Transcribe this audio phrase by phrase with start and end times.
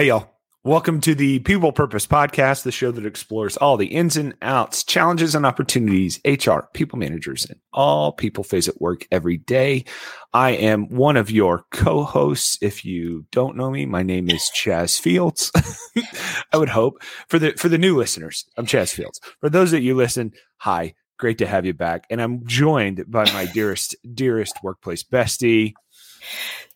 [0.00, 0.30] Hey, y'all.
[0.64, 4.82] Welcome to the People Purpose Podcast, the show that explores all the ins and outs,
[4.82, 9.84] challenges and opportunities HR, people managers, and all people face at work every day.
[10.32, 12.56] I am one of your co hosts.
[12.62, 15.52] If you don't know me, my name is Chas Fields.
[16.50, 19.20] I would hope for the for the new listeners, I'm Chas Fields.
[19.40, 22.06] For those that you listen, hi, great to have you back.
[22.08, 25.74] And I'm joined by my dearest, dearest workplace bestie.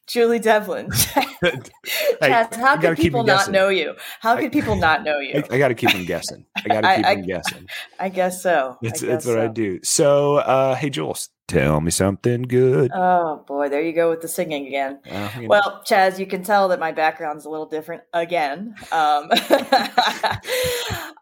[0.06, 0.90] Julie Develin.
[1.44, 3.52] Hey, Chas, how could people not guessing.
[3.52, 3.94] know you?
[4.20, 5.34] How I- could people not know you?
[5.50, 6.46] I, I got to keep them guessing.
[6.56, 7.66] I got to keep I- them guessing.
[8.00, 8.78] I guess so.
[8.80, 9.78] It's, guess it's what I do.
[9.82, 12.90] So, uh, hey, Jules, tell me something good.
[12.94, 15.00] Oh boy, there you go with the singing again.
[15.10, 18.74] Uh, you know, Well, Chas, you can tell that my background's a little different again.
[18.90, 19.28] Um,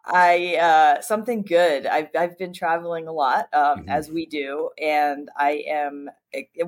[0.04, 1.86] I uh, something good.
[1.86, 3.88] I've I've been traveling a lot, um, Mhm.
[3.88, 6.10] as we do, and I am.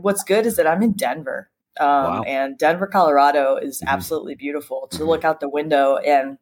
[0.00, 2.22] What's good is that I'm in Denver, um, Wow.
[2.26, 3.88] and Denver, Colorado, is Mhm.
[3.88, 4.88] absolutely beautiful.
[4.92, 5.06] To Mhm.
[5.08, 6.38] look out the window and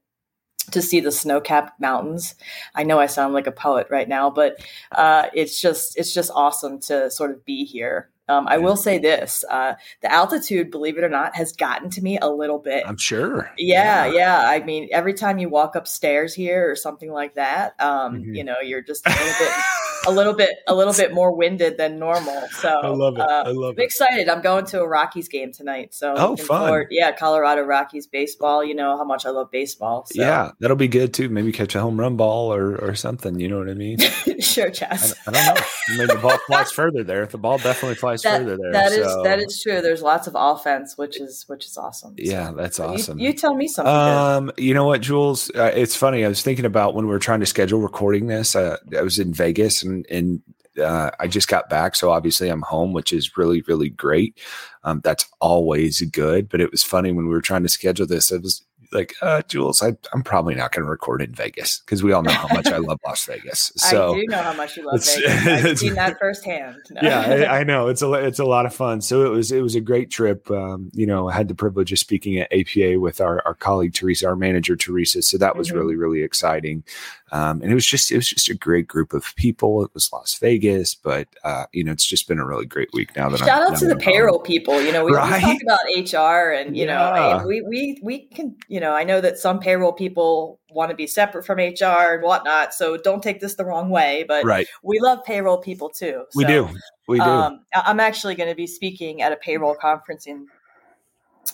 [0.70, 2.36] to see the snow-capped mountains.
[2.74, 4.56] I know I sound like a poet right now, but
[4.92, 8.10] uh, it's just it's just awesome to sort of be here.
[8.28, 12.00] Um, I will say this: uh, the altitude, believe it or not, has gotten to
[12.02, 12.84] me a little bit.
[12.86, 13.50] I'm sure.
[13.58, 14.42] yeah, yeah.
[14.48, 18.36] I mean, every time you walk upstairs here or something like that, um, Mhm.
[18.36, 19.50] you know, you're just a little bit,
[20.06, 22.42] a little bit, a little bit more winded than normal.
[22.58, 23.20] So I love it.
[23.20, 23.84] uh, I love I'm it.
[23.84, 24.28] excited.
[24.28, 25.94] I'm going to a Rockies game tonight.
[25.94, 26.46] So Oh, fun.
[26.68, 28.64] forward- Yeah, Colorado Rockies baseball.
[28.64, 30.04] You know how much I love baseball.
[30.06, 30.20] So.
[30.22, 31.28] Yeah, that'll be good too.
[31.28, 33.38] Maybe catch a home run ball or, or something.
[33.40, 33.98] You know what I mean?
[34.40, 35.14] sure, I, Chas.
[35.26, 35.62] I don't know.
[35.96, 37.26] Maybe the ball flies further there.
[37.26, 38.72] The ball definitely flies That, further there.
[38.72, 39.80] that is so, that is true.
[39.80, 42.10] There's lots of offense, which is which is awesome.
[42.18, 43.18] So, Yeah, that's awesome.
[43.18, 43.92] You, tell me something.
[43.92, 43.98] good.
[43.98, 45.50] Um, you know what, Jules?
[45.54, 46.24] Uh, it's funny.
[46.24, 48.54] I was thinking about when we were trying to schedule recording this.
[48.56, 50.42] Uh, I was in Vegas and and
[50.82, 54.38] uh, I just got back, so obviously I'm home, which is really really great.
[54.84, 56.48] Um, that's always good.
[56.48, 58.32] But it was funny when we were trying to schedule this.
[58.32, 62.02] It was like, uh, Jules, I, I'm probably not going to record in Vegas because
[62.02, 63.72] we all know how much I love Las Vegas.
[63.92, 65.46] So I do know how much you love Vegas.
[65.66, 66.76] I've seen that firsthand.
[66.90, 67.00] No.
[67.08, 67.20] yeah,
[67.52, 69.00] I, I know it's a it's a lot of fun.
[69.00, 70.50] So it was it was a great trip.
[70.50, 73.94] Um, you know, I had the privilege of speaking at APA with our our colleague
[73.94, 75.22] Teresa, our manager Teresa.
[75.22, 75.74] So that was Mhm.
[75.74, 76.84] really really exciting.
[77.32, 79.82] Um, and it was just it was just a great group of people.
[79.84, 83.16] It was Las Vegas, but uh, you know, it's just been a really great week
[83.16, 84.12] now that I'm Shout out to the I'm home.
[84.12, 84.80] payroll people.
[84.82, 87.38] You know, we, we talk about HR, and you know, Yeah.
[87.38, 88.54] and we we we can.
[88.68, 92.22] You know, I know that some payroll people want to be separate from HR and
[92.22, 92.74] whatnot.
[92.74, 96.24] So don't take this the wrong way, but Right, we love payroll people too.
[96.34, 96.68] we do,
[97.06, 97.24] we do.
[97.24, 100.46] Um, I'm actually going to be speaking at a payroll conference in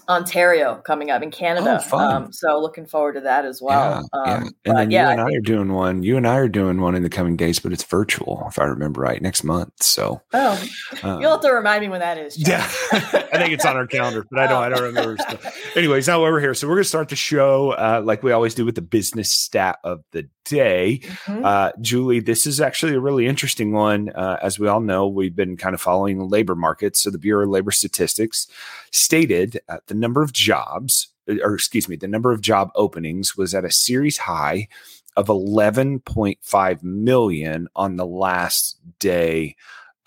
[0.09, 1.83] Ontario coming up in Canada.
[1.93, 1.99] Oh.
[1.99, 4.09] Um, so looking forward to that as well.
[4.15, 4.35] yeah, yeah.
[4.35, 6.03] Um, And but then yeah, you and I I, are doing one.
[6.03, 8.65] You and I are doing one in the coming days, but it's virtual, if I
[8.65, 9.83] remember right, next month.
[9.83, 10.65] So oh,
[11.03, 12.39] um, you'll have to remind me when that is.
[12.39, 14.63] Yeah, I think it's on our calendar, but I don't.
[14.63, 15.17] I don't remember.
[15.19, 15.77] Stuff.
[15.77, 18.55] Anyways, now we're here, so we're going to start the show uh, like we always
[18.55, 21.01] do with the business stat of the day.
[21.03, 21.45] Mhm.
[21.45, 24.09] Uh, Julie, this is actually a really interesting one.
[24.11, 26.97] Uh, as we all know, we've been kind of following the labor market.
[26.97, 28.47] So the Bureau of Labor Statistics
[28.91, 31.09] stated uh, the number of jobs,
[31.43, 34.69] or excuse me, the number of job openings was at a series high
[35.17, 39.57] of 11.5 million on the last day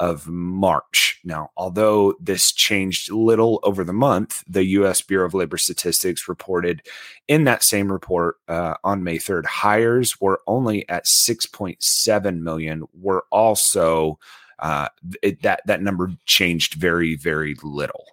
[0.02, 1.20] of March.
[1.24, 5.02] Now, although this changed little over the month, the U.S.
[5.02, 6.82] Bureau of Labor Statistics reported
[7.28, 12.84] in that same report uh, on May 3rd, hires were only at 6.7 million.
[12.94, 14.18] Were also
[14.58, 14.88] uh,
[15.22, 18.06] it, that that number changed very very little.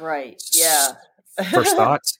[0.00, 0.42] Right.
[0.52, 0.94] Yeah.
[1.50, 2.18] First thoughts?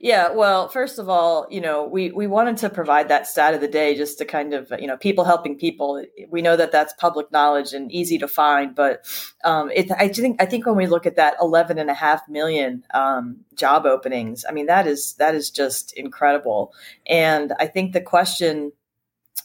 [0.00, 3.60] Yeah, well, first of all, you know, we we wanted to provide that stat of
[3.60, 6.04] the day just to kind of, you know, people helping people.
[6.28, 9.06] We know that that's public knowledge and easy to find, but
[9.44, 12.28] um, it, I think I think when we look at that 11 and a half
[12.28, 16.74] million um, job openings, I mean that is that is just incredible.
[17.06, 18.72] And I think the question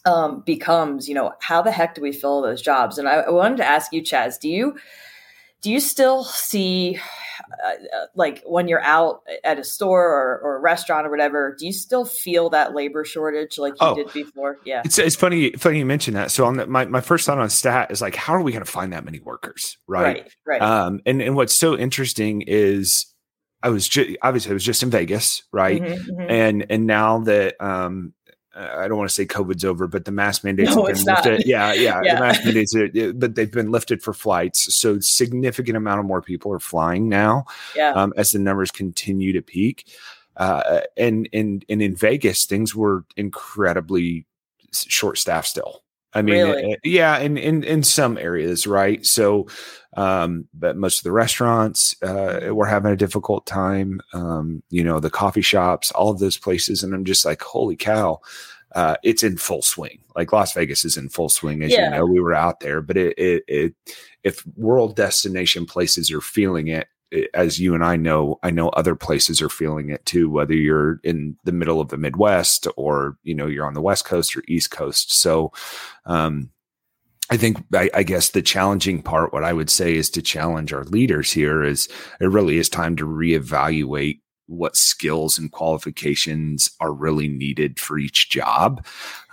[0.05, 2.97] um, becomes, you know, how the heck do we fill those jobs?
[2.97, 4.77] And I, I wanted to ask you, Chas, do you
[5.61, 6.99] do you still see
[7.65, 11.55] uh, uh, like when you're out at a store or, or a restaurant or whatever
[11.57, 13.95] do you still feel that labor shortage like you Oh.
[13.95, 16.31] did before yeah It's it's funny funny you mention that.
[16.31, 18.63] So on the, my my first thought on stat is like, how are we going
[18.63, 20.03] to find that many workers, right?
[20.03, 23.05] right right Um, and and what's so interesting is
[23.61, 25.81] I was ju- obviously I was just in Vegas, right?
[25.81, 26.25] Mhm, mhm.
[26.31, 28.13] And and now that um,
[28.59, 31.43] I don't want to say COVID's over, but the mask mandates No, have been lifted.
[31.45, 32.15] Yeah, yeah, Yeah.
[32.15, 34.75] the mask mandates, are, but they've been lifted for flights.
[34.75, 37.45] So significant amount of more people are flying now
[37.75, 39.87] yeah um, as the numbers continue to peak.
[40.37, 44.25] Uh, and and and in Vegas, things were incredibly
[44.73, 45.83] short staffed still.
[46.13, 46.77] I mean, really?
[46.83, 49.05] yeah, in, in in some areas, right?
[49.05, 49.47] So,
[49.95, 54.01] um, but most of the restaurants uh, were having a difficult time.
[54.13, 57.75] Um, you know, the coffee shops, all of those places, and I'm just like, holy
[57.75, 58.21] cow!
[58.73, 59.99] Uh, it's in full swing.
[60.15, 61.85] Like Las Vegas is in full swing, as yeah.
[61.85, 62.05] you know.
[62.05, 63.75] We were out there, but it, it, it
[64.23, 66.87] if world destination places are feeling it,
[67.33, 70.99] as you and I know, I know other places are feeling it too, whether you're
[71.03, 74.43] in the middle of the Midwest or, you know, you're on the West Coast or
[74.47, 75.19] East Coast.
[75.19, 75.51] So,
[76.05, 76.51] um,
[77.31, 80.73] I think, I, I, guess the challenging part, what I would say is to challenge
[80.73, 81.87] our leaders here is
[82.19, 88.31] it really is time to reevaluate what skills and qualifications are really needed for each
[88.31, 88.83] job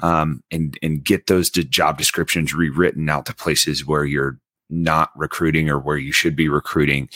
[0.02, 4.38] um, and and get those job descriptions rewritten out to places where you're
[4.68, 7.08] not recruiting or where you should be recruiting.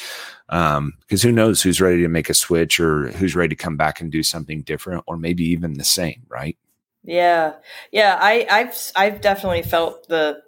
[0.51, 3.77] Um, because who knows who's ready to make a switch or who's ready to come
[3.77, 6.59] back and do something different or maybe even the same, right?
[7.05, 7.55] Yeah.
[7.93, 8.19] Yeah.
[8.21, 10.43] I, I've, I've definitely felt the,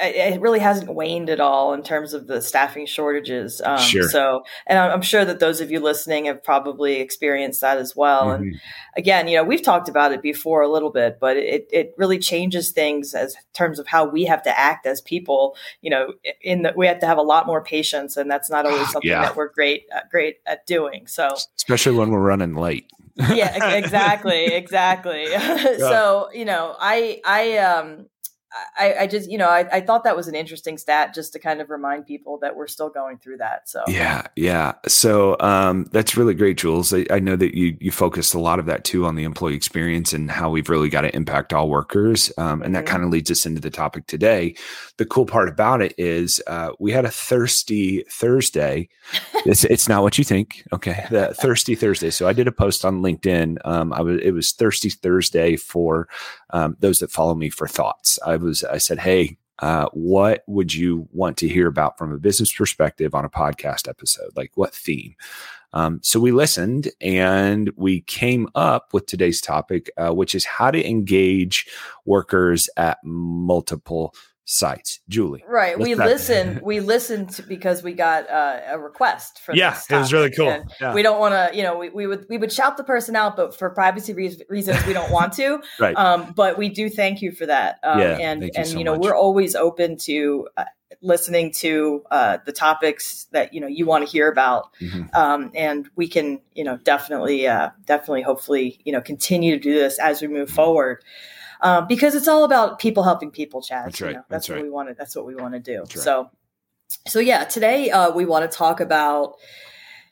[0.00, 3.60] it really hasn't waned at all in terms of the staffing shortages.
[3.64, 4.08] Um, sure.
[4.08, 8.26] So, and I'm sure that those of you listening have probably experienced that as well.
[8.26, 8.42] Mm-hmm.
[8.42, 8.60] And
[8.96, 12.18] again, you know, we've talked about it before a little bit, but it it really
[12.18, 15.56] changes things as terms of how we have to act as people.
[15.80, 18.66] You know, in that we have to have a lot more patience, and that's not
[18.66, 19.22] always something yeah.
[19.22, 21.06] that we're great uh, great at doing.
[21.06, 22.90] So, especially when we're running late.
[23.16, 25.26] yeah, exactly, exactly.
[25.28, 25.76] Yeah.
[25.78, 28.06] so, you know, I I um
[28.78, 31.38] I, I, just, you know, I, I, thought that was an interesting stat just to
[31.38, 33.68] kind of remind people that we're still going through that.
[33.68, 34.72] So yeah, yeah.
[34.86, 36.94] So um, that's really great, Jules.
[36.94, 39.54] I, I, know that you you focused a lot of that too on the employee
[39.54, 42.92] experience and how we've really got to impact all workers, um, and that mm-hmm.
[42.92, 44.54] kind of leads us into the topic today.
[44.96, 48.88] The cool part about it is uh, we had a thirsty Thursday.
[49.44, 50.64] it's it's not what you think.
[50.72, 52.10] Okay, the thirsty Thursday.
[52.10, 53.58] So I did a post on LinkedIn.
[53.66, 56.08] Um, I was it was thirsty Thursday for
[56.50, 58.18] um, those that follow me for thoughts.
[58.24, 62.18] I was, I said, Hey, uh, what would you want to hear about from a
[62.18, 64.30] business perspective on a podcast episode?
[64.36, 65.16] Like what theme?
[65.72, 70.70] Um, so we listened and we came up with today's topic, uh, which is how
[70.70, 71.66] to engage
[72.06, 74.14] workers at multiple
[74.48, 75.00] sites.
[75.08, 75.44] Julie.
[75.46, 75.78] Right.
[75.88, 76.60] We listened.
[76.62, 80.64] we listened because we got uh, a request for Yeah, it was really cool.
[80.80, 80.92] Yeah.
[80.92, 83.36] We don't want to, you know, we, we would we would shout the person out,
[83.36, 85.62] but for privacy re- reasons, we don't want to.
[85.80, 85.96] right.
[85.96, 87.78] Um, but we do thank you for that.
[87.82, 89.04] Um, yeah, and and you, so you know, much.
[89.04, 90.64] we're always open to uh,
[91.00, 95.04] listening to uh, the topics that you know you want to hear about, mm-hmm.
[95.14, 99.74] um, and we can, you know, definitely, uh, definitely, hopefully, you know, continue to do
[99.74, 101.02] this as we move forward
[101.60, 103.86] um, because it's all about people helping people, Chad.
[103.86, 104.08] That's right.
[104.08, 104.64] You know, that's, that's, what right.
[104.64, 104.94] we want to.
[104.94, 105.80] That's what we want to do.
[105.80, 105.90] Right.
[105.90, 106.30] So,
[107.06, 109.34] so yeah, today uh, we want to talk about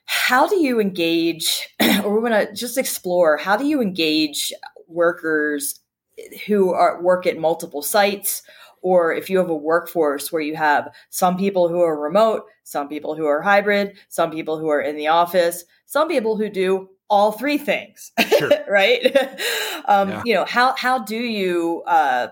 [0.05, 1.69] how do you engage,
[2.05, 4.53] or we want to just explore how do you engage
[4.89, 5.81] workers
[6.47, 8.43] who are work at multiple sites
[8.83, 12.89] or if you have a workforce where you have some people who are remote, some
[12.89, 16.89] people who are hybrid, some people who are in the office, some people who do
[17.09, 18.51] all three things, sure.
[18.69, 19.05] right?
[19.87, 20.23] um, yeah.
[20.25, 22.29] You know how how do you uh,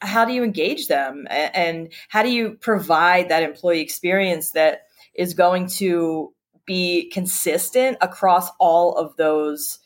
[0.00, 4.82] how do you engage them, and, and how do you provide that employee experience that
[5.14, 6.32] is going to
[6.66, 9.78] be consistent across all of those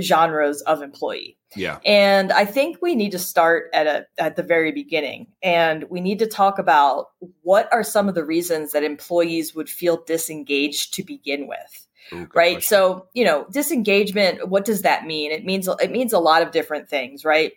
[0.00, 1.38] genres of employee?
[1.56, 1.78] Yeah.
[1.84, 6.00] And I think we need to start at a at the very beginning and we
[6.00, 7.06] need to talk about
[7.42, 11.87] what are some of the reasons that employees would feel disengaged to begin with.
[12.12, 12.56] Ooh, right?
[12.56, 12.60] Question.
[12.62, 15.32] So, you know, disengagement, what does that mean?
[15.32, 17.52] It means it means a lot of different things, right?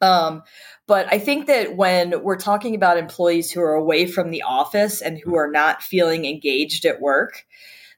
[0.00, 0.42] Um,
[0.86, 5.00] but I think that when we're talking about employees who are away from the office
[5.00, 7.46] and who are not feeling engaged at work,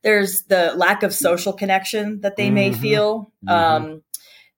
[0.03, 2.55] there's the lack of social connection that they mm-hmm.
[2.55, 3.33] may feel.
[3.47, 3.49] Mm-hmm.
[3.49, 4.03] Um,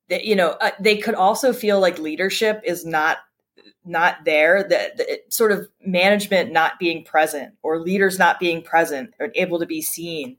[0.08, 3.18] that you know, uh, they could also feel like leadership is not
[3.84, 9.12] not there that the, sort of management not being present or leaders not being present
[9.20, 10.36] or able to be seen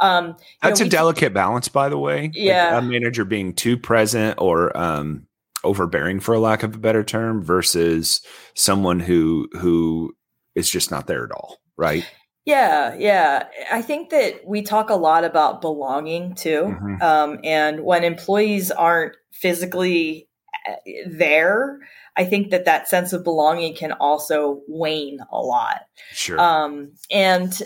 [0.00, 2.30] um, That's know, a delicate balance, by the way.
[2.34, 5.26] Yeah, like a manager being too present or um,
[5.62, 8.20] overbearing, for a lack of a better term, versus
[8.54, 10.14] someone who who
[10.54, 12.04] is just not there at all, right?
[12.44, 13.44] Yeah, yeah.
[13.72, 17.02] I think that we talk a lot about belonging too, mm-hmm.
[17.02, 20.28] um, and when employees aren't physically
[20.68, 20.74] uh,
[21.06, 21.78] there
[22.16, 25.82] I think that that sense of belonging can also wane a lot.
[26.12, 26.40] Sure.
[26.40, 27.60] Um, and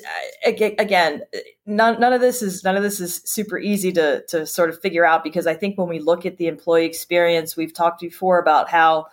[0.47, 1.23] uh, again,
[1.67, 4.81] none, none of this is none of this is super easy to to sort of
[4.81, 8.39] figure out because I think when we look at the employee experience, we've talked before
[8.39, 9.07] about how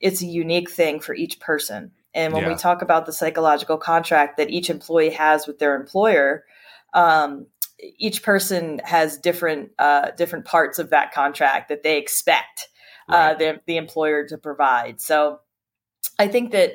[0.00, 1.90] it's a unique thing for each person.
[2.12, 2.50] And when yeah.
[2.50, 6.44] we talk about the psychological contract that each employee has with their employer,
[6.92, 7.46] um,
[7.98, 12.68] each person has different uh, different parts of that contract that they expect
[13.08, 13.32] right.
[13.32, 15.00] uh, the, the employer to provide.
[15.00, 15.40] So
[16.18, 16.74] I think that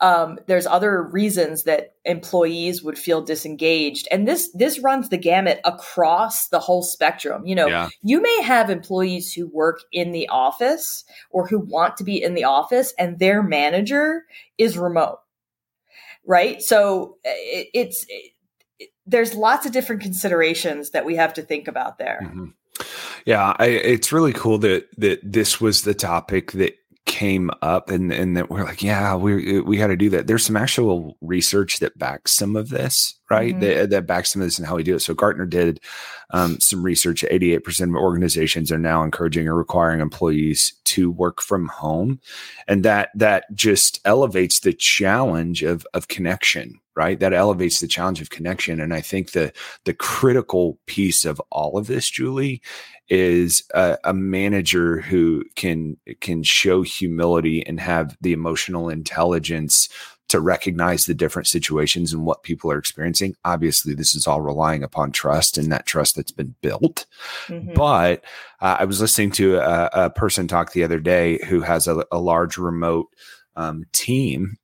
[0.00, 5.60] um, there's other reasons that employees would feel disengaged, and this this runs the gamut
[5.64, 7.44] across the whole spectrum.
[7.44, 7.90] You know, Yeah.
[8.02, 12.34] you may have employees who work in the office or who want to be in
[12.34, 14.24] the office, and their manager
[14.56, 15.18] is remote,
[16.26, 16.62] right?
[16.62, 21.98] So it, it's it, there's lots of different considerations that we have to think about
[21.98, 22.20] there.
[22.24, 22.54] Mhm.
[23.26, 28.12] Yeah, I, it's really cool that that this was the topic that came up, and
[28.12, 30.26] and that we're like, yeah, we we got to do that.
[30.26, 33.54] There's some actual research that backs some of this, right?
[33.54, 33.60] Mhm.
[33.60, 35.00] That, that backs some of this and how we do it.
[35.00, 35.80] So Gartner did
[36.30, 37.24] um, some research.
[37.28, 42.20] 88 percent of organizations are now encouraging or requiring employees to work from home,
[42.68, 46.78] and that that just elevates the challenge of of connection.
[46.96, 49.52] Right, that elevates the challenge of connection, and I think the
[49.84, 52.60] the critical piece of all of this, Julie,
[53.08, 59.88] is a, a manager who can can show humility and have the emotional intelligence
[60.30, 63.34] to recognize the different situations and what people are experiencing.
[63.44, 67.06] Obviously, this is all relying upon trust and that trust that's been built.
[67.48, 67.74] Mhm.
[67.74, 68.24] But
[68.60, 72.04] uh, I was listening to a, a person talk the other day who has a,
[72.12, 73.08] a large remote
[73.56, 74.56] um, team,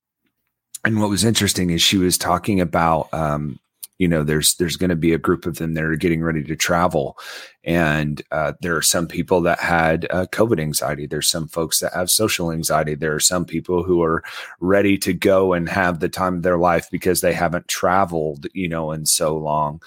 [0.86, 3.12] and what was interesting is she was talking about.
[3.12, 3.58] Um,
[3.98, 6.42] you know, there's there's going to be a group of them that are getting ready
[6.44, 7.18] to travel,
[7.64, 11.06] and uh, there are some people that had uh, COVID anxiety.
[11.06, 12.94] There's some folks that have social anxiety.
[12.94, 14.22] There are some people who are
[14.60, 18.68] ready to go and have the time of their life because they haven't traveled, you
[18.68, 19.80] know, in so long.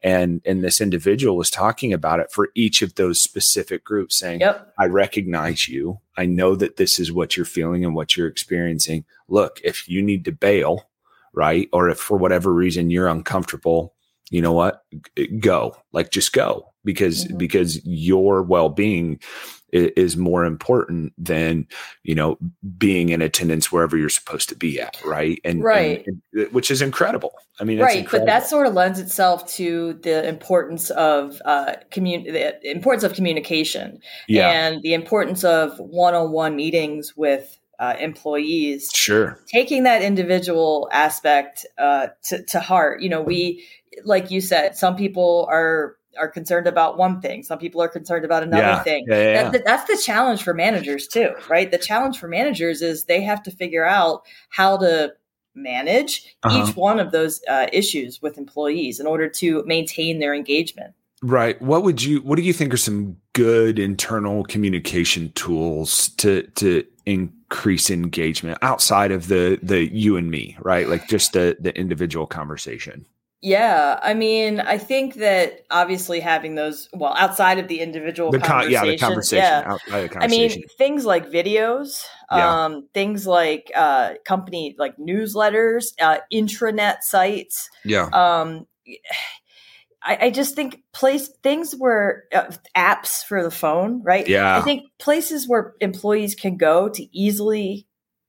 [0.00, 4.40] And and this individual was talking about it for each of those specific groups, saying,
[4.40, 4.74] Yep.
[4.78, 5.98] I recognize you.
[6.16, 9.04] I know that this is what you're feeling and what you're experiencing.
[9.28, 10.88] Look, if you need to bail,
[11.36, 11.68] right?
[11.72, 13.94] Or if for whatever reason you're uncomfortable,
[14.30, 14.82] you know what?
[15.38, 15.76] Go.
[15.92, 17.38] Like just go because Mhm.
[17.38, 19.20] because your well-being
[19.72, 21.66] is more important than,
[22.04, 22.38] you know,
[22.78, 25.40] being in attendance wherever you're supposed to be at, right?
[25.44, 26.04] And Right.
[26.06, 27.32] and- and- which is incredible.
[27.60, 31.74] I mean, it's right but that sort of lends itself to the importance of uh,
[31.90, 38.90] commun- the importance of communication yeah, and the importance of one-on-one meetings with uh, employees
[38.94, 39.38] sure.
[39.52, 43.64] taking that individual aspect uh, to, to heart you know we
[44.04, 48.24] like you said some people are are concerned about one thing some people are concerned
[48.24, 48.82] about another Yeah.
[48.82, 49.50] thing Yeah, yeah, yeah.
[49.50, 53.42] that, that's the challenge for managers too right the challenge for managers is they have
[53.42, 55.12] to figure out how to
[55.54, 56.66] manage Uh-huh.
[56.68, 60.94] each one of those uh, issues with employees in order to maintain their engagement
[61.26, 61.60] Right.
[61.60, 66.84] What would you what do you think are some good internal communication tools to to
[67.04, 70.88] increase engagement outside of the the you and me, right?
[70.88, 73.06] Like just the the individual conversation.
[73.42, 78.38] yeah i mean i think that obviously having those well outside of the individual The
[78.38, 82.02] con- yeah, the conversation, conversation yeah, the I mean, things like videos,
[82.32, 82.64] Yeah.
[82.64, 87.68] um, things like uh, company like newsletters, uh, intranet sites.
[87.84, 88.06] yeah.
[88.12, 88.66] Um,
[90.02, 94.26] I, I just think place things where uh, apps for the phone, right?
[94.26, 94.58] Yeah.
[94.58, 97.86] I think places where employees can go to easily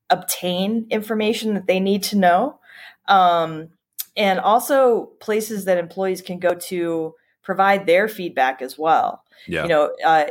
[0.09, 2.59] obtain information that they need to know,
[3.07, 3.69] um,
[4.15, 9.63] and also places that employees can go to provide their feedback as well Yeah.
[9.63, 10.25] you know, uh,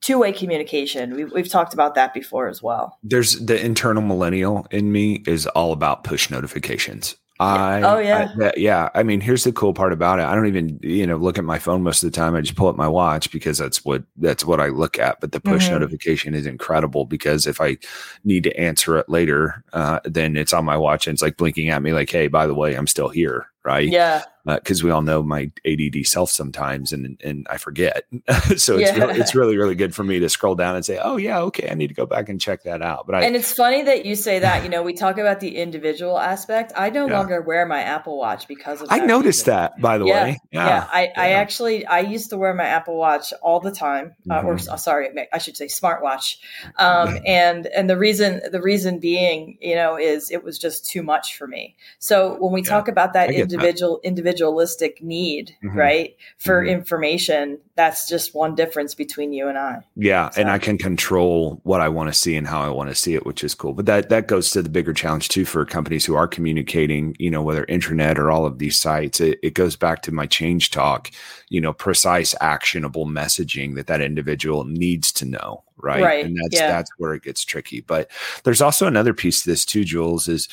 [0.00, 1.14] two way communication.
[1.14, 2.98] We've, we've talked about that before as well.
[3.02, 7.16] There's the internal millennial in me is all about push notifications.
[7.40, 8.32] I, Oh, yeah.
[8.40, 8.90] I- yeah.
[8.94, 10.24] I mean, here's the cool part about it.
[10.26, 12.34] I don't even, you know, look at my phone most of the time.
[12.36, 15.20] I just pull up my watch because that's what that's what I look at.
[15.20, 15.72] But the push Mhm.
[15.72, 17.78] notification is incredible because if I
[18.24, 21.70] need to answer it later, uh, then it's on my watch and it's like blinking
[21.70, 23.88] at me, like, "Hey, by the way, I'm still here." Right?
[23.88, 24.22] Yeah.
[24.44, 28.04] Because we all know my ADD self sometimes, and and I forget.
[28.56, 28.98] so it's Yeah.
[28.98, 31.68] really, it's really really good for me to scroll down and say, "Oh yeah, okay,
[31.70, 34.04] I need to go back and check that out." But I And it's funny that
[34.06, 34.60] you say that.
[34.64, 36.72] You know, we talk about the individual aspect.
[36.76, 37.18] I no Yeah.
[37.18, 39.54] longer wear my Apple Watch because of I noticed reason.
[39.54, 40.38] that, by the Yeah, way.
[40.52, 44.42] Yeah, I, I actually I used to wear my Apple Watch all the time, uh,
[44.44, 46.36] or uh, sorry, I should say smartwatch.
[46.76, 51.02] Um, and and the reason the reason being, you know, is it was just too
[51.02, 51.76] much for me.
[51.98, 53.54] So when we talk about that I get that.
[53.54, 54.00] individual
[54.40, 55.74] individualistic need, Mhm.
[55.74, 56.70] right, for Mhm.
[56.70, 59.78] information, that's just one difference between you and I.
[59.96, 62.94] Yeah, and I can control what I want to see and how I want to
[62.94, 63.72] see it, which is cool.
[63.72, 67.30] But that that goes to the bigger challenge too for companies who are communicating, you
[67.30, 69.20] know, whether intranet or all of these sites.
[69.20, 71.10] It, it goes back to my change talk,
[71.48, 76.02] you know, precise, actionable messaging that that individual needs to know, right?
[76.02, 76.68] Right, And that's yeah.
[76.68, 77.80] that's where it gets tricky.
[77.80, 78.10] But
[78.44, 80.48] there's also another piece to this too, Jules, is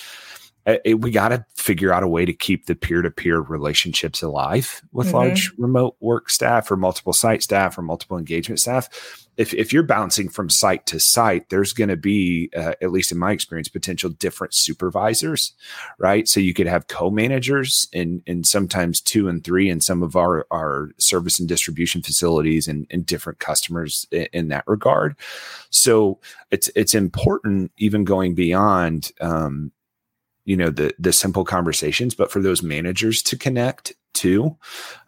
[0.68, 5.08] it, we got to figure out a way to keep the peer-to-peer relationships alive with
[5.08, 5.18] mm-hmm.
[5.18, 9.28] large remote work staff or multiple site staff or multiple engagement staff.
[9.38, 13.12] If, if you're bouncing from site to site there's going to be uh, at least
[13.12, 15.54] in my experience potential different supervisors
[15.98, 16.28] right?
[16.28, 20.46] So you could have co-managers and and sometimes two and three in some of our
[20.52, 25.16] our service and distribution facilities and, and different customers in, in that regard.
[25.70, 26.20] So
[26.52, 29.72] it's it's important even going beyond um,
[30.48, 34.58] you know the the simple conversations but for those managers to connect too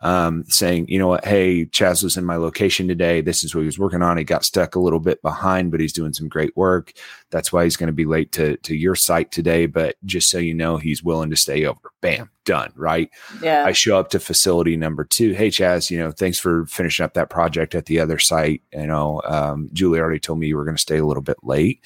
[0.02, 1.26] um, saying you know what?
[1.26, 3.22] Hey Chas was in my location today.
[3.22, 4.18] This is what he was working on.
[4.18, 6.94] He got stuck a little bit behind but he's doing some great work.
[7.32, 10.38] That's why he's going to be late to to your site today but just so
[10.38, 11.92] you know he's willing to stay over.
[12.02, 13.10] Bam done right?
[13.42, 13.66] Yeah.
[13.66, 15.34] I show up to facility number two.
[15.34, 18.62] Hey Chas you know thanks for finishing up that project at the other site.
[18.72, 21.38] You know um, julie already told me you were going to stay a little bit
[21.44, 21.84] late.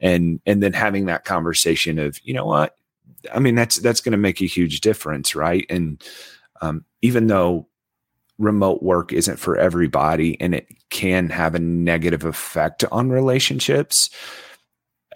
[0.00, 2.76] And and then having that conversation of you know what
[3.32, 5.66] I mean, that's that's going to make a huge difference, right?
[5.68, 6.02] And
[6.60, 7.68] um, even though
[8.38, 14.10] remote work isn't for everybody and it can have a negative effect on relationships,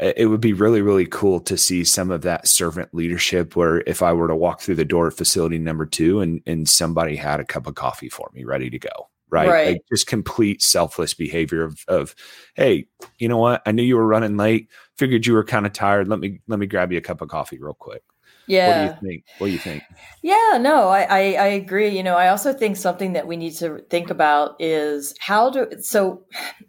[0.00, 4.02] it would be really really cool to see some of that servant leadership where if
[4.02, 7.38] i were to walk through the door at facility number two and and somebody had
[7.38, 9.66] a cup of coffee for me ready to go right, right.
[9.72, 12.14] Like just complete selfless behavior of of
[12.54, 12.86] hey
[13.18, 13.62] you know what?
[13.66, 14.68] I knew you were running late.
[14.96, 16.08] Figured you were kind of tired.
[16.08, 18.02] Let me let me grab you a cup of coffee real quick
[18.50, 18.86] yeah.
[18.86, 19.24] What do you think?
[19.38, 19.82] What do you think?
[20.22, 21.96] Yeah, no, I, I, I, agree.
[21.96, 25.66] You know, I also think something that we need to think about is how do,
[25.80, 26.22] so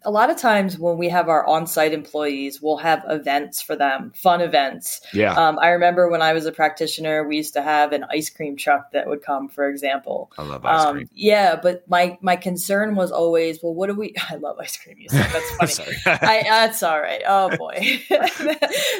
[0.04, 3.76] a lot of times when we have our on site employees, we'll have events for
[3.76, 5.02] them, fun events.
[5.12, 5.34] Yeah.
[5.34, 8.56] Um, I remember when I was a practitioner, we used to have an ice cream
[8.56, 10.32] truck that would come, for example.
[10.38, 11.10] I love ice um, cream.
[11.12, 14.96] Yeah, but my, my concern was always, well, what do we, I love ice cream.
[14.98, 15.96] You said that's funny.
[16.06, 17.22] I, that's all right.
[17.28, 18.00] Oh boy.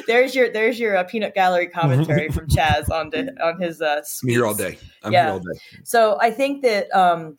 [0.05, 3.81] there's your, there's your uh, peanut gallery commentary from Chad has on to, on his
[3.81, 4.77] uh I'm here all day.
[5.03, 5.25] I'm yeah.
[5.25, 5.59] here all day.
[5.83, 7.37] So I think that um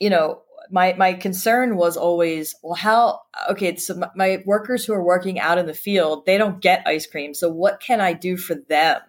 [0.00, 4.92] you know my my concern was always well how okay so my, my, workers who
[4.92, 8.12] are working out in the field they don't get ice cream so what can i
[8.12, 9.00] do for them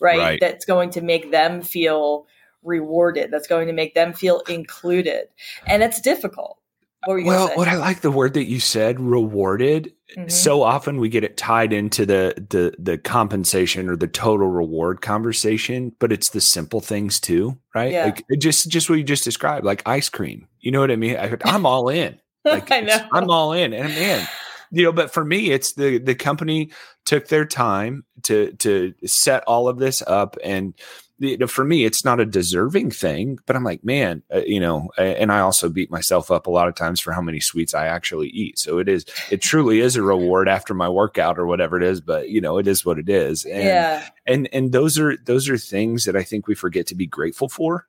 [0.00, 0.40] right, right.
[0.40, 2.26] that's going to make them feel
[2.62, 5.28] rewarded that's going to make them feel included
[5.66, 6.58] and it's difficult
[7.06, 9.93] what well, what I like the word that you said, rewarded.
[10.16, 10.28] Mm-hmm.
[10.28, 15.00] So often we get it tied into the the the compensation or the total reward
[15.00, 17.92] conversation, but it's the simple things too, right?
[17.92, 18.04] Yeah.
[18.06, 20.48] Like just just what you just described, like ice cream.
[20.60, 21.16] You know what I mean?
[21.16, 22.18] I, I'm all in.
[22.46, 22.98] Like I know.
[23.10, 24.28] I'm all in, and man,
[24.70, 24.92] you know.
[24.92, 26.72] But for me, it's the the company
[27.06, 30.74] took their time to to set all of this up and
[31.18, 34.58] you know, for me, it's not a deserving thing, but I'm like, man, uh, you
[34.58, 37.72] know, and I also beat myself up a lot of times for how many sweets
[37.72, 38.58] I actually eat.
[38.58, 42.00] So it is, it truly is a reward after my workout or whatever it is,
[42.00, 43.44] but you know, it is what it is.
[43.44, 44.08] And, yeah.
[44.26, 47.48] And, and those are, those are things that I think we forget to be grateful
[47.48, 47.86] for.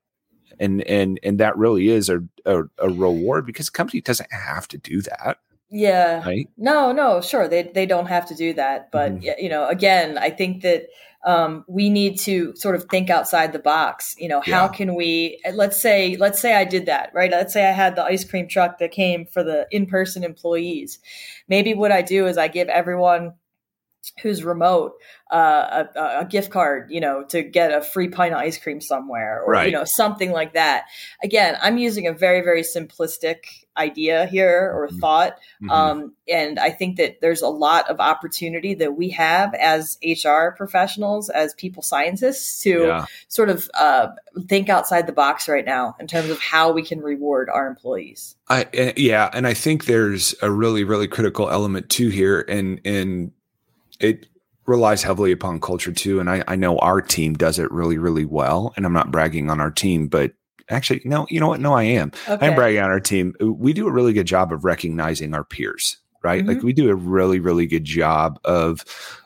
[0.59, 4.67] And, and, and that really is a, a, a reward because the company doesn't have
[4.67, 5.39] to do that.
[5.71, 6.23] Yeah.
[6.23, 6.47] Right.
[6.57, 7.47] No, no, sure.
[7.47, 8.91] They, they don't have to do that.
[8.91, 9.43] But, mm-hmm.
[9.43, 10.89] you know, again, I think that,
[11.25, 14.15] um, we need to sort of think outside the box.
[14.17, 14.67] You know, how yeah.
[14.67, 15.39] can we?
[15.53, 17.31] Let's say, let's say I did that, right?
[17.31, 20.99] Let's say I had the ice cream truck that came for the in-person employees.
[21.49, 23.33] Maybe what I do is I give everyone
[24.21, 24.93] who's remote
[25.31, 28.79] uh, a, a, gift card, you know, to get a free pint of ice cream
[28.79, 29.65] somewhere, or right.
[29.65, 30.85] you know, something like that.
[31.23, 34.99] Again, I'm using a very, very simplistic idea here or mm-hmm.
[34.99, 35.71] thought, mm-hmm.
[35.71, 40.49] um, and I think that there's a lot of opportunity that we have as HR
[40.55, 43.05] professionals, as people scientists, to yeah.
[43.27, 44.09] sort of uh,
[44.47, 48.35] think outside the box right now in terms of how we can reward our employees.
[48.47, 52.79] I, uh, yeah, and I think there's a really, really critical element too here, and
[52.85, 53.31] and
[53.99, 54.27] it
[54.65, 56.19] relies heavily upon culture too.
[56.19, 58.73] And I, I know our team does it really, really well.
[58.75, 60.33] And I'm not bragging on our team, but
[60.69, 61.59] actually, no, you know what?
[61.59, 62.11] No, I am.
[62.27, 62.47] Okay.
[62.47, 63.35] I'm bragging on our team.
[63.39, 66.41] We do a really good job of recognizing our peers, right?
[66.41, 66.49] Mm-hmm.
[66.49, 68.83] Like we do a really, really good job of,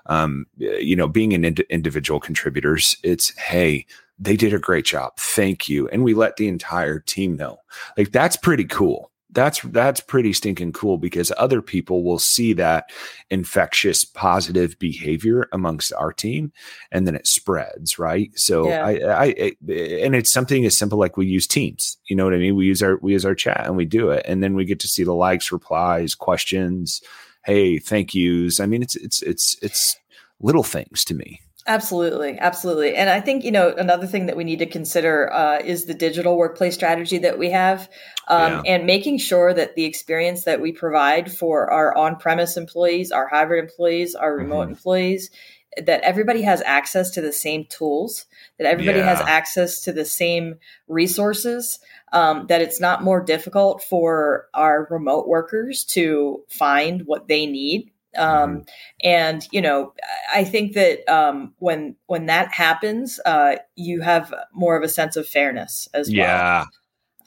[0.08, 2.98] um, you know, being an ind- individual contributors.
[3.04, 3.86] It's, hey,
[4.18, 5.16] they did a great job.
[5.18, 5.88] Thank you.
[5.88, 7.60] And we let the entire team know.
[7.98, 12.90] Like that's pretty cool that's that's pretty stinking cool because other people will see that
[13.30, 16.52] infectious positive behavior amongst our team
[16.92, 18.32] and then it spreads right?
[18.38, 18.86] So yeah.
[18.86, 22.34] I, I, I and it's something as simple like we use teams you know what
[22.34, 22.56] i mean?
[22.56, 24.80] We use our we use our chat and we do it and then we get
[24.82, 27.02] to see the likes replies questions
[27.46, 28.60] hey thank yous.
[28.60, 29.96] I mean it's it's it's it's
[30.40, 32.96] little things to me Absolutely, absolutely.
[32.96, 35.94] And I think, you know, another thing that we need to consider uh, is the
[35.94, 37.88] digital workplace strategy that we have
[38.28, 38.62] um, yeah.
[38.74, 43.28] and making sure that the experience that we provide for our on premise employees, our
[43.28, 44.72] hybrid employees, our remote mm-hmm.
[44.72, 45.30] employees,
[45.78, 48.26] that everybody has access to the same tools,
[48.58, 49.16] that everybody yeah.
[49.16, 50.56] has access to the same
[50.88, 51.78] resources,
[52.14, 57.92] um, that it's not more difficult for our remote workers to find what they need.
[58.18, 58.60] Um, mm-hmm.
[59.04, 59.94] And you know,
[60.34, 65.16] I think that um, when when that happens, uh, you have more of a sense
[65.16, 66.18] of fairness as well.
[66.18, 66.66] Yeah.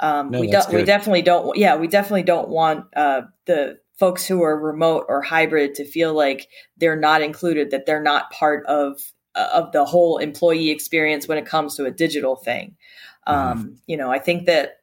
[0.01, 0.69] Um, no, we, don't.
[0.73, 1.57] we definitely don't.
[1.57, 6.13] Yeah, we definitely don't want uh, the folks who are remote or hybrid to feel
[6.13, 9.01] like they're not included, that they're not part of
[9.37, 12.77] uh, of the whole employee experience when it comes to a digital thing.
[13.29, 13.61] Mm-hmm.
[13.61, 14.79] Um, you know, I think that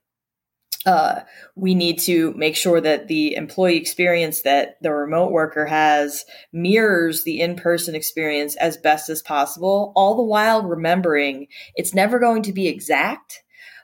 [0.85, 1.21] uh,
[1.55, 7.23] we need to make sure that the employee experience that the remote worker has mirrors
[7.23, 12.53] the in-person experience as best as possible all the while remembering it's never going to
[12.53, 13.43] be exact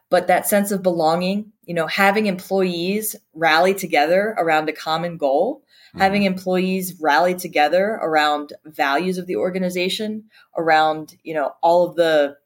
[0.10, 5.64] but that sense of belonging, you know, having employees rally together around a common goal,
[5.90, 6.00] mm-hmm.
[6.00, 10.26] having employees rally together around values of the organization,
[10.58, 12.38] around, you know, all of the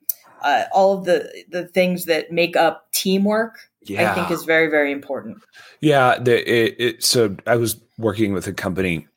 [0.42, 4.12] uh, all of the the things that make up teamwork yeah.
[4.12, 5.38] I think is very very important.
[5.82, 9.08] Yeah, the, it, it, so I was working with a company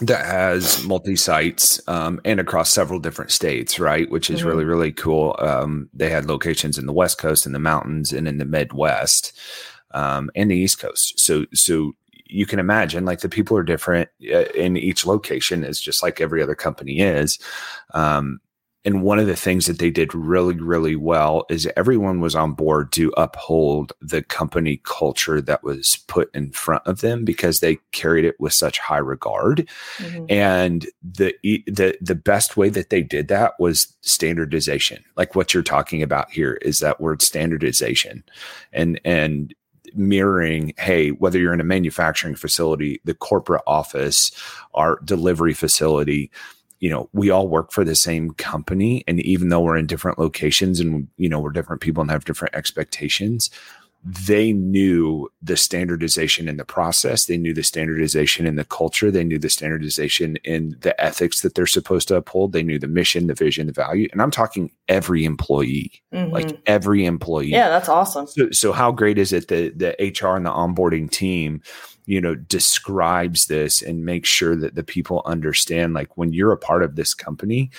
[0.00, 4.08] that has multi sites um, and across several different states, right?
[4.10, 4.48] Which is mm-hmm.
[4.48, 5.34] really, really cool.
[5.40, 9.36] Um, they had locations in the West Coast, in the mountains, and in the Midwest,
[9.92, 11.18] um, and the East Coast.
[11.18, 11.92] So, so
[12.26, 16.20] you can imagine, like the people are different uh, in each location, is just like
[16.20, 17.38] every other company is.
[17.92, 18.40] Um,
[18.88, 22.54] and one of the things that they did really, really well is everyone was on
[22.54, 27.76] board to uphold the company culture that was put in front of them because they
[27.92, 29.68] carried it with such high regard.
[29.98, 30.24] Mm-hmm.
[30.30, 31.34] And the
[31.66, 35.04] the the best way that they did that was standardization.
[35.18, 38.24] Like what you're talking about here is that word standardization.
[38.72, 39.54] And and
[39.94, 44.30] mirroring hey whether you're in a manufacturing facility the corporate office
[44.74, 46.30] our delivery facility
[46.80, 49.04] you know, we all work for the same company.
[49.08, 52.24] And even though we're in different locations and, you know, we're different people and have
[52.24, 53.50] different expectations,
[54.04, 57.26] they knew the standardization in the process.
[57.26, 59.10] They knew the standardization in the culture.
[59.10, 62.52] They knew the standardization in the ethics that they're supposed to uphold.
[62.52, 64.08] They knew the mission, the vision, the value.
[64.12, 66.32] And I'm talking every employee, mm-hmm.
[66.32, 67.48] like every employee.
[67.48, 68.28] Yeah, that's awesome.
[68.28, 71.60] So, so how great is it that the HR and the onboarding team
[72.08, 76.56] you know describes this and makes sure that the people understand like when you're a
[76.56, 77.70] part of this company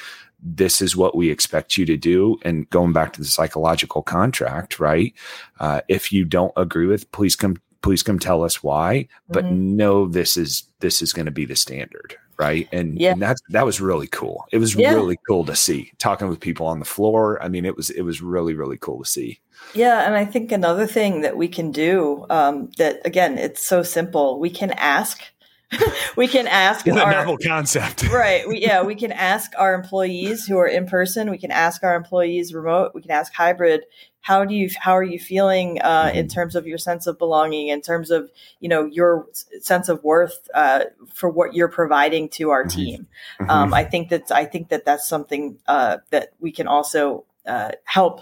[0.41, 2.39] this is what we expect you to do.
[2.43, 5.13] And going back to the psychological contract right
[5.59, 9.07] uh, if you don't agree with please come please come tell us why.
[9.27, 9.75] But mm-hmm.
[9.75, 13.11] no this is this is going to be the standard right and, yeah.
[13.11, 14.93] and that's that was really cool it was yeah.
[14.93, 18.01] really cool to see talking with people on the floor i mean it was it
[18.01, 19.39] was really really cool to see
[19.73, 23.83] yeah, and I think another thing that we can do um, that again, it's so
[23.83, 24.39] simple.
[24.39, 25.21] We can ask.
[26.15, 28.47] we can ask what our novel concept, right?
[28.47, 31.29] We, yeah, we can ask our employees who are in person.
[31.29, 32.93] We can ask our employees remote.
[32.95, 33.85] We can ask hybrid.
[34.21, 34.69] How do you?
[34.79, 36.17] How are you feeling uh, mm-hmm.
[36.17, 37.69] in terms of your sense of belonging?
[37.69, 38.29] In terms of
[38.59, 39.27] you know your
[39.61, 42.77] sense of worth uh, for what you're providing to our mm-hmm.
[42.77, 43.07] team?
[43.39, 43.49] Mm-hmm.
[43.49, 47.71] Um, I think that I think that that's something uh, that we can also uh,
[47.85, 48.21] help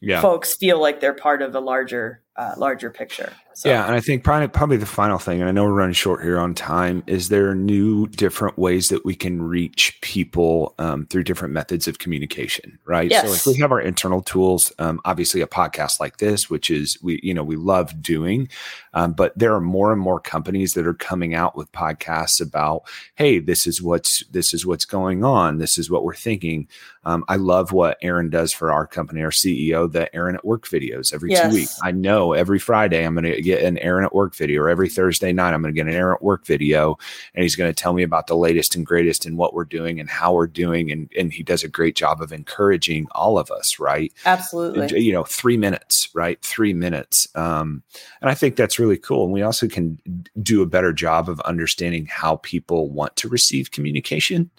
[0.00, 0.20] yeah.
[0.20, 3.32] folks feel like they're part of a larger uh, larger picture.
[3.54, 3.68] So.
[3.68, 6.22] Yeah, and I think probably probably the final thing, and I know we're running short
[6.22, 11.06] here on time, is there are new different ways that we can reach people um,
[11.06, 13.10] through different methods of communication, right?
[13.10, 13.24] Yes.
[13.24, 16.96] So like we have our internal tools, um, obviously a podcast like this, which is
[17.02, 18.48] we you know we love doing,
[18.94, 22.82] um, but there are more and more companies that are coming out with podcasts about,
[23.16, 26.68] hey, this is what's this is what's going on, this is what we're thinking.
[27.04, 30.66] Um, I love what Aron does for our company, our CEO, the Aron at Work
[30.66, 31.48] videos every yes.
[31.48, 31.80] two weeks.
[31.82, 34.88] I know every Friday I'm going to get an Aron at Work video, or every
[34.88, 34.94] mm-hmm.
[34.94, 36.98] Thursday night I'm going to get an Aron at Work video,
[37.34, 40.00] and he's going to tell me about the latest and greatest and what we're doing
[40.00, 43.50] and how we're doing, and and he does a great job of encouraging all of
[43.50, 44.12] us, right?
[44.24, 45.00] Absolutely.
[45.00, 46.42] You know, three minutes, right?
[46.42, 47.82] Three minutes, um,
[48.20, 49.24] and I think that's really cool.
[49.24, 49.98] And we also can
[50.42, 54.50] do a better job of understanding how people want to receive communication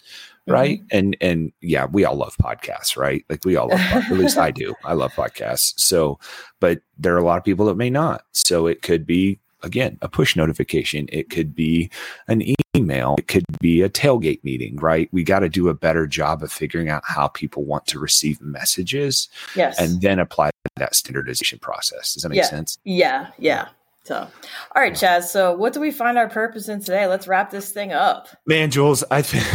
[0.48, 0.98] right mm-hmm.
[0.98, 4.50] and and yeah we all love podcasts right like we all love at least i
[4.50, 6.20] do i love podcasts so
[6.60, 9.98] but there are a lot of people that may not so it could be again
[10.02, 11.08] a push notification.
[11.12, 11.90] It could be
[12.28, 12.44] an
[12.76, 13.16] email.
[13.18, 15.10] It could be a tailgate meeting right?
[15.12, 18.42] We got to do a better job of figuring out how people want to receive
[18.42, 19.80] messages yes.
[19.80, 22.14] and then apply that standardization process.
[22.14, 22.46] Does that make yeah.
[22.46, 22.78] sense?
[22.84, 23.28] Yeah.
[23.38, 23.70] Yeah
[24.04, 25.32] so, all right, Chas.
[25.32, 27.06] So, what do we find our purpose in today?
[27.06, 28.30] Let's wrap this thing up.
[28.48, 29.46] Man, Jules, I think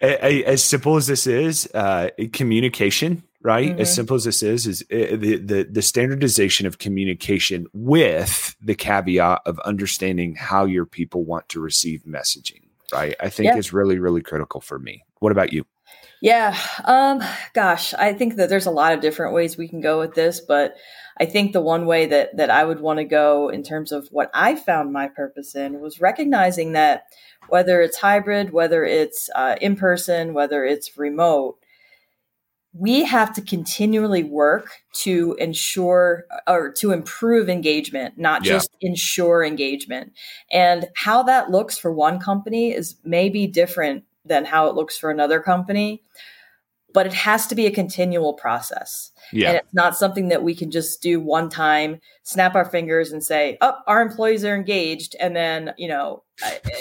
[0.00, 3.70] as simple as this is, uh, communication, right?
[3.70, 3.80] Mm-hmm.
[3.80, 8.74] As simple as this is, is uh, the, the the standardization of communication with the
[8.74, 12.62] caveat of understanding how your people want to receive messaging.
[12.92, 13.14] right?
[13.20, 13.58] I think yeah.
[13.58, 15.04] is really, really critical for me.
[15.20, 15.64] What about you?
[16.20, 16.58] Yeah.
[16.84, 17.22] Um,
[17.54, 20.40] gosh, I think that there's a lot of different ways we can go with this,
[20.40, 20.74] but
[21.20, 24.08] I think the one way that that I would want to go in terms of
[24.10, 27.04] what I found my purpose in was recognizing that
[27.48, 31.58] whether it's hybrid, whether it's uh, in person, whether it's remote,
[32.72, 38.52] we have to continually work to ensure or to improve engagement, not yeah.
[38.52, 40.12] just ensure engagement.
[40.52, 45.10] And how that looks for one company is maybe different than how it looks for
[45.10, 46.02] another company
[46.92, 49.12] but it has to be a continual process.
[49.32, 49.48] Yeah.
[49.48, 53.22] And it's not something that we can just do one time, snap our fingers and
[53.22, 56.22] say, "Oh, our employees are engaged," and then you know,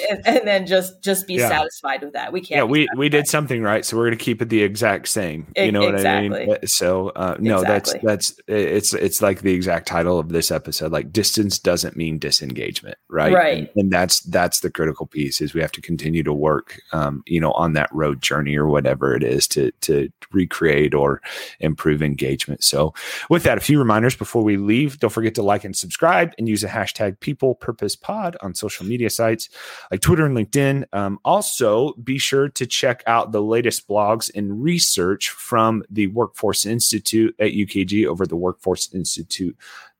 [0.09, 1.49] and, and then just just be yeah.
[1.49, 2.31] satisfied with that.
[2.31, 2.57] We can't.
[2.57, 5.47] Yeah, we we did something right, so we're going to keep it the exact same.
[5.55, 6.29] You know exactly.
[6.29, 6.51] what I mean?
[6.51, 7.99] Uh, so uh, no, exactly.
[8.03, 10.91] that's that's it's it's like the exact title of this episode.
[10.91, 13.33] Like distance doesn't mean disengagement, right?
[13.33, 13.57] Right.
[13.57, 17.23] And, and that's that's the critical piece is we have to continue to work, um,
[17.25, 21.21] you know, on that road journey or whatever it is to to recreate or
[21.59, 22.01] improve
[22.37, 22.63] engagement.
[22.63, 22.93] So,
[23.29, 24.99] with that, a few reminders before we leave.
[24.99, 28.85] Don't forget to like and subscribe and use the hashtag People Purpose Pod on social
[28.85, 29.49] media sites
[29.91, 30.85] like Twitter and LinkedIn.
[30.93, 36.65] Um, also, be sure to check out the latest blogs and research from the Workforce
[36.65, 39.57] Institute at UKG over the Workforce Institute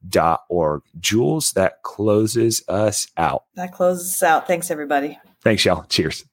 [0.07, 0.83] dot org.
[0.99, 3.45] Jules, that closes us out.
[3.55, 4.47] That closes us out.
[4.47, 5.19] Thanks, everybody.
[5.41, 5.85] Thanks, y'all.
[5.89, 6.25] Cheers.